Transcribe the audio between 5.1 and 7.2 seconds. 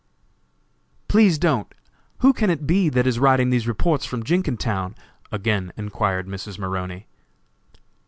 again enquired Mrs. Maroney.